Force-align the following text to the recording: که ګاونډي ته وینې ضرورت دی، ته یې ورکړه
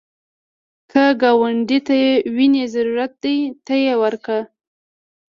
که 0.91 1.03
ګاونډي 1.21 1.79
ته 1.87 1.95
وینې 2.35 2.63
ضرورت 2.73 3.11
دی، 3.23 3.37
ته 3.65 3.73
یې 3.83 3.93
ورکړه 4.03 4.39